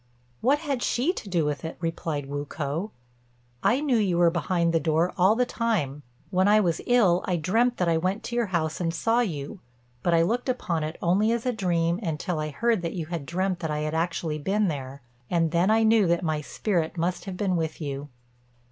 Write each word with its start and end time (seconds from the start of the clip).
"What 0.39 0.57
had 0.57 0.81
she 0.81 1.13
to 1.13 1.29
do 1.29 1.45
with 1.45 1.63
it?" 1.63 1.77
replied 1.79 2.25
Wu 2.25 2.47
k'o; 2.47 2.89
"I 3.61 3.81
knew 3.81 3.97
you 3.97 4.17
were 4.17 4.31
behind 4.31 4.73
the 4.73 4.79
door 4.79 5.13
all 5.15 5.35
the 5.35 5.45
time. 5.45 6.01
When 6.31 6.47
I 6.47 6.59
was 6.59 6.81
ill 6.87 7.21
I 7.25 7.35
dreamt 7.35 7.77
that 7.77 7.87
I 7.87 7.97
went 7.97 8.23
to 8.23 8.35
your 8.35 8.47
house 8.47 8.81
and 8.81 8.91
saw 8.91 9.19
you, 9.19 9.59
but 10.01 10.15
I 10.15 10.23
looked 10.23 10.49
upon 10.49 10.83
it 10.83 10.97
only 11.03 11.31
as 11.31 11.45
a 11.45 11.53
dream 11.53 11.99
until 12.01 12.39
I 12.39 12.49
heard 12.49 12.81
that 12.81 12.93
you 12.93 13.05
had 13.05 13.27
dreamt 13.27 13.59
that 13.59 13.69
I 13.69 13.81
had 13.81 13.93
actually 13.93 14.39
been 14.39 14.69
there, 14.69 15.03
and 15.29 15.51
then 15.51 15.69
I 15.69 15.83
knew 15.83 16.07
that 16.07 16.23
my 16.23 16.41
spirit 16.41 16.97
must 16.97 17.25
have 17.25 17.37
been 17.37 17.55
with 17.55 17.79
you." 17.79 18.09